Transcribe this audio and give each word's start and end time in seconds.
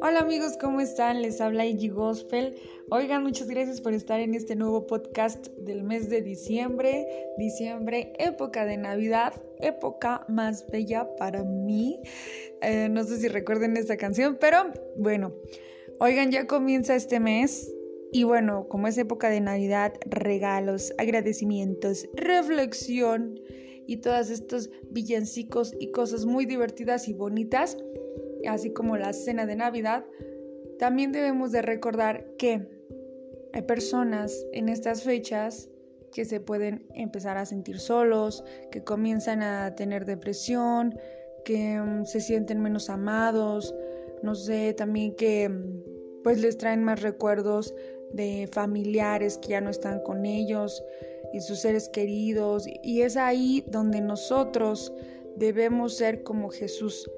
Hola 0.00 0.20
amigos, 0.20 0.58
¿cómo 0.60 0.80
están? 0.80 1.22
Les 1.22 1.40
habla 1.40 1.64
Iggy 1.64 1.88
Gospel. 1.88 2.56
Oigan, 2.90 3.22
muchas 3.22 3.48
gracias 3.48 3.80
por 3.80 3.94
estar 3.94 4.20
en 4.20 4.34
este 4.34 4.54
nuevo 4.54 4.86
podcast 4.86 5.46
del 5.56 5.84
mes 5.84 6.10
de 6.10 6.20
diciembre. 6.20 7.06
Diciembre, 7.38 8.12
época 8.18 8.66
de 8.66 8.76
Navidad, 8.76 9.32
época 9.60 10.26
más 10.28 10.66
bella 10.70 11.08
para 11.16 11.42
mí. 11.42 12.00
Eh, 12.60 12.88
no 12.90 13.04
sé 13.04 13.16
si 13.18 13.28
recuerden 13.28 13.76
esta 13.78 13.96
canción, 13.96 14.36
pero 14.38 14.70
bueno, 14.96 15.32
oigan, 16.00 16.30
ya 16.30 16.46
comienza 16.46 16.94
este 16.96 17.18
mes. 17.18 17.72
Y 18.12 18.24
bueno, 18.24 18.68
como 18.68 18.88
es 18.88 18.98
época 18.98 19.30
de 19.30 19.40
Navidad, 19.40 19.94
regalos, 20.06 20.92
agradecimientos, 20.98 22.08
reflexión 22.14 23.40
y 23.88 23.96
todos 23.96 24.30
estos 24.30 24.70
villancicos 24.90 25.74
y 25.80 25.90
cosas 25.90 26.26
muy 26.26 26.46
divertidas 26.46 27.08
y 27.08 27.14
bonitas 27.14 27.76
así 28.46 28.72
como 28.72 28.96
la 28.96 29.12
cena 29.12 29.46
de 29.46 29.56
Navidad, 29.56 30.04
también 30.78 31.10
debemos 31.10 31.50
de 31.50 31.62
recordar 31.62 32.26
que 32.38 32.68
hay 33.52 33.62
personas 33.62 34.46
en 34.52 34.68
estas 34.68 35.02
fechas 35.02 35.70
que 36.12 36.24
se 36.24 36.40
pueden 36.40 36.86
empezar 36.94 37.36
a 37.36 37.46
sentir 37.46 37.80
solos, 37.80 38.44
que 38.70 38.84
comienzan 38.84 39.42
a 39.42 39.74
tener 39.74 40.04
depresión, 40.04 40.98
que 41.44 41.80
mm, 41.80 42.04
se 42.04 42.20
sienten 42.20 42.60
menos 42.60 42.90
amados, 42.90 43.74
no 44.22 44.34
sé, 44.34 44.74
también 44.74 45.14
que 45.16 45.48
mm, 45.48 46.22
pues 46.22 46.40
les 46.40 46.58
traen 46.58 46.84
más 46.84 47.02
recuerdos 47.02 47.74
de 48.12 48.48
familiares 48.52 49.38
que 49.38 49.48
ya 49.48 49.60
no 49.60 49.70
están 49.70 50.02
con 50.02 50.26
ellos 50.26 50.82
y 51.32 51.40
sus 51.40 51.60
seres 51.60 51.88
queridos 51.88 52.66
y 52.82 53.02
es 53.02 53.16
ahí 53.16 53.64
donde 53.66 54.00
nosotros 54.00 54.92
debemos 55.36 55.96
ser 55.96 56.22
como 56.22 56.48
Jesús, 56.48 57.10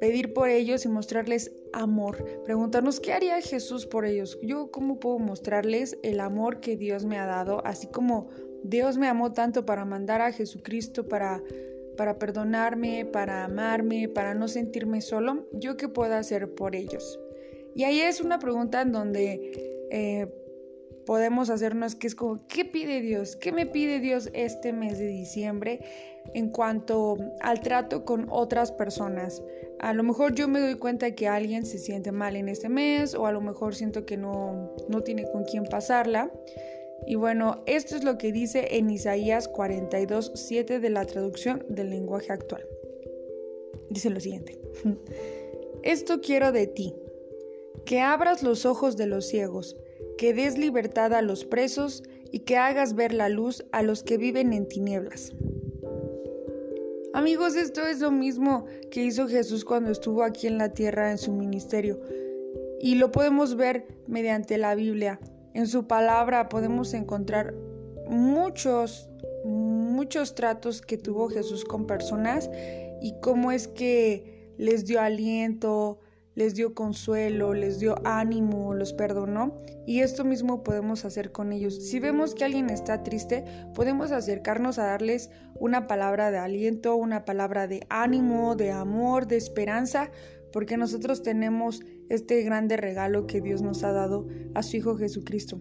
pedir 0.00 0.34
por 0.34 0.48
ellos 0.48 0.84
y 0.84 0.88
mostrarles 0.88 1.52
amor. 1.72 2.42
Preguntarnos 2.44 3.00
qué 3.00 3.12
haría 3.12 3.40
Jesús 3.40 3.86
por 3.86 4.04
ellos. 4.04 4.38
Yo 4.42 4.70
cómo 4.70 5.00
puedo 5.00 5.18
mostrarles 5.18 5.98
el 6.02 6.20
amor 6.20 6.60
que 6.60 6.76
Dios 6.76 7.04
me 7.04 7.18
ha 7.18 7.26
dado, 7.26 7.64
así 7.64 7.86
como 7.86 8.28
Dios 8.62 8.98
me 8.98 9.08
amó 9.08 9.32
tanto 9.32 9.64
para 9.64 9.84
mandar 9.84 10.20
a 10.20 10.32
Jesucristo 10.32 11.08
para 11.08 11.42
para 11.96 12.18
perdonarme, 12.18 13.04
para 13.04 13.44
amarme, 13.44 14.08
para 14.08 14.34
no 14.34 14.48
sentirme 14.48 15.00
solo, 15.00 15.46
yo 15.52 15.76
qué 15.76 15.88
puedo 15.88 16.14
hacer 16.14 16.54
por 16.54 16.74
ellos. 16.74 17.20
Y 17.74 17.84
ahí 17.84 18.00
es 18.00 18.20
una 18.20 18.38
pregunta 18.38 18.82
en 18.82 18.92
donde 18.92 19.71
eh, 19.92 20.26
podemos 21.04 21.50
hacernos 21.50 21.94
que 21.94 22.06
es 22.06 22.14
como, 22.14 22.46
¿qué 22.48 22.64
pide 22.64 23.02
Dios? 23.02 23.36
¿Qué 23.36 23.52
me 23.52 23.66
pide 23.66 24.00
Dios 24.00 24.30
este 24.32 24.72
mes 24.72 24.98
de 24.98 25.06
diciembre 25.06 25.80
en 26.34 26.50
cuanto 26.50 27.18
al 27.40 27.60
trato 27.60 28.04
con 28.04 28.26
otras 28.30 28.72
personas? 28.72 29.42
A 29.80 29.92
lo 29.92 30.02
mejor 30.02 30.34
yo 30.34 30.48
me 30.48 30.60
doy 30.60 30.76
cuenta 30.76 31.14
que 31.14 31.28
alguien 31.28 31.66
se 31.66 31.78
siente 31.78 32.10
mal 32.10 32.36
en 32.36 32.48
este 32.48 32.70
mes 32.70 33.14
o 33.14 33.26
a 33.26 33.32
lo 33.32 33.42
mejor 33.42 33.74
siento 33.74 34.06
que 34.06 34.16
no, 34.16 34.74
no 34.88 35.02
tiene 35.02 35.30
con 35.30 35.44
quién 35.44 35.64
pasarla. 35.64 36.32
Y 37.06 37.16
bueno, 37.16 37.62
esto 37.66 37.94
es 37.96 38.04
lo 38.04 38.16
que 38.16 38.32
dice 38.32 38.76
en 38.76 38.88
Isaías 38.88 39.48
42, 39.48 40.32
7 40.34 40.80
de 40.80 40.90
la 40.90 41.04
traducción 41.04 41.66
del 41.68 41.90
lenguaje 41.90 42.32
actual. 42.32 42.64
Dice 43.90 44.08
lo 44.08 44.20
siguiente. 44.20 44.58
Esto 45.82 46.20
quiero 46.20 46.52
de 46.52 46.68
ti, 46.68 46.94
que 47.84 48.00
abras 48.00 48.42
los 48.42 48.66
ojos 48.66 48.96
de 48.96 49.06
los 49.06 49.26
ciegos, 49.26 49.76
que 50.18 50.34
des 50.34 50.58
libertad 50.58 51.12
a 51.14 51.22
los 51.22 51.44
presos 51.44 52.02
y 52.30 52.40
que 52.40 52.56
hagas 52.56 52.94
ver 52.94 53.12
la 53.12 53.28
luz 53.28 53.64
a 53.72 53.82
los 53.82 54.02
que 54.02 54.18
viven 54.18 54.52
en 54.52 54.68
tinieblas. 54.68 55.32
Amigos, 57.14 57.56
esto 57.56 57.86
es 57.86 58.00
lo 58.00 58.10
mismo 58.10 58.64
que 58.90 59.04
hizo 59.04 59.28
Jesús 59.28 59.66
cuando 59.66 59.90
estuvo 59.90 60.22
aquí 60.22 60.46
en 60.46 60.56
la 60.56 60.72
tierra 60.72 61.10
en 61.10 61.18
su 61.18 61.32
ministerio. 61.32 62.00
Y 62.80 62.94
lo 62.94 63.12
podemos 63.12 63.54
ver 63.54 63.86
mediante 64.06 64.56
la 64.56 64.74
Biblia. 64.74 65.20
En 65.52 65.66
su 65.66 65.86
palabra 65.86 66.48
podemos 66.48 66.94
encontrar 66.94 67.54
muchos, 68.08 69.10
muchos 69.44 70.34
tratos 70.34 70.80
que 70.80 70.96
tuvo 70.96 71.28
Jesús 71.28 71.64
con 71.66 71.86
personas 71.86 72.50
y 73.02 73.14
cómo 73.20 73.52
es 73.52 73.68
que 73.68 74.54
les 74.56 74.86
dio 74.86 75.00
aliento, 75.00 76.00
les 76.34 76.54
dio 76.54 76.74
consuelo, 76.74 77.54
les 77.54 77.78
dio 77.78 77.96
ánimo, 78.04 78.74
los 78.74 78.92
perdonó. 78.92 79.58
Y 79.86 80.00
esto 80.00 80.24
mismo 80.24 80.62
podemos 80.62 81.04
hacer 81.04 81.32
con 81.32 81.52
ellos. 81.52 81.88
Si 81.88 82.00
vemos 82.00 82.34
que 82.34 82.44
alguien 82.44 82.70
está 82.70 83.02
triste, 83.02 83.44
podemos 83.74 84.12
acercarnos 84.12 84.78
a 84.78 84.86
darles 84.86 85.30
una 85.54 85.86
palabra 85.86 86.30
de 86.30 86.38
aliento, 86.38 86.96
una 86.96 87.24
palabra 87.24 87.66
de 87.66 87.86
ánimo, 87.88 88.56
de 88.56 88.70
amor, 88.70 89.26
de 89.26 89.36
esperanza, 89.36 90.10
porque 90.52 90.76
nosotros 90.76 91.22
tenemos 91.22 91.82
este 92.08 92.42
grande 92.42 92.76
regalo 92.76 93.26
que 93.26 93.40
Dios 93.40 93.62
nos 93.62 93.84
ha 93.84 93.92
dado 93.92 94.26
a 94.54 94.62
su 94.62 94.76
Hijo 94.76 94.96
Jesucristo. 94.96 95.60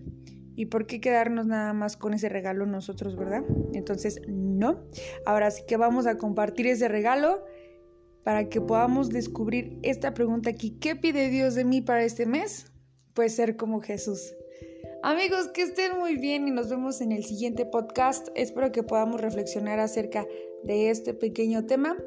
¿Y 0.56 0.66
por 0.66 0.86
qué 0.86 1.00
quedarnos 1.00 1.48
nada 1.48 1.74
más 1.74 1.96
con 1.96 2.14
ese 2.14 2.30
regalo 2.30 2.66
nosotros, 2.66 3.16
verdad? 3.16 3.44
Entonces, 3.74 4.22
no. 4.28 4.84
Ahora 5.26 5.50
sí 5.50 5.64
que 5.66 5.78
vamos 5.78 6.06
a 6.06 6.18
compartir 6.18 6.68
ese 6.68 6.88
regalo 6.88 7.44
para 8.24 8.50
que 8.50 8.62
podamos 8.62 9.10
descubrir 9.10 9.78
esta 9.84 10.14
pregunta 10.14 10.50
aquí. 10.50 10.72
¿Qué 10.80 10.96
pide 10.96 11.30
Dios 11.30 11.56
de 11.56 11.66
mí 11.66 11.82
para 11.82 12.04
este 12.04 12.26
mes? 12.26 12.66
Pues 13.14 13.36
ser 13.36 13.58
como 13.58 13.82
Jesús. 13.82 14.36
Amigos, 15.04 15.48
que 15.48 15.64
estén 15.64 15.98
muy 15.98 16.18
bien 16.18 16.48
y 16.48 16.52
nos 16.52 16.70
vemos 16.70 17.02
en 17.02 17.12
el 17.12 17.26
siguiente 17.26 17.66
podcast. 17.66 18.28
Espero 18.36 18.72
que 18.72 18.84
podamos 18.84 19.20
reflexionar 19.20 19.80
acerca 19.80 20.28
de 20.64 20.92
este 20.92 21.14
pequeño 21.16 21.66
tema 21.66 21.98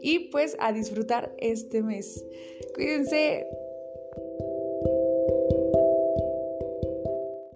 y 0.00 0.30
pues 0.30 0.56
a 0.60 0.72
disfrutar 0.72 1.34
este 1.38 1.82
mes. 1.82 2.24
Cuídense, 2.74 3.46